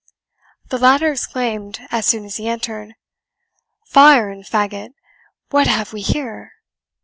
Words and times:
The 0.71 0.79
latter 0.79 1.11
exclaimed, 1.11 1.79
as 1.91 2.07
soon 2.07 2.25
as 2.25 2.37
he 2.37 2.47
entered, 2.49 2.95
"Fire 3.85 4.31
and 4.31 4.43
fagot! 4.43 4.95
what 5.51 5.67
have 5.67 5.93
we 5.93 6.01
here?" 6.01 6.53